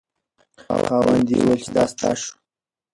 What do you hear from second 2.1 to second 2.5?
شو.